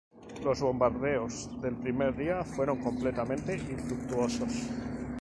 [0.43, 4.51] Los bombardeos del primer día fueron completamente infructuosos.